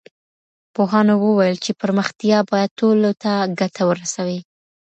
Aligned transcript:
پوهانو 0.73 1.13
وويل 1.25 1.55
چي 1.65 1.71
پرمختيا 1.81 2.37
بايد 2.49 2.71
ټولو 2.79 3.09
ته 3.23 3.31
ګټه 3.59 3.83
ورسوي. 3.89 4.39